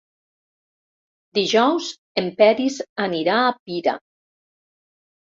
[1.39, 1.91] Dijous
[2.23, 3.99] en Peris anirà a Pira.